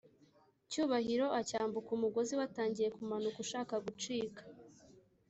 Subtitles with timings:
[0.69, 4.41] cyubahiro acyambuka umugozi watangiye kumanuka ushaka gucika